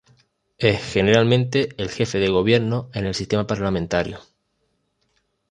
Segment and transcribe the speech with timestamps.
[0.57, 4.17] Es generalmente el jefe de Gobierno en el sistema parlamentario.